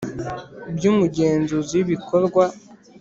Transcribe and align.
By 0.75 0.83
umugenzuzi 0.91 1.73
w 1.77 1.81
ibikorwa 1.85 2.43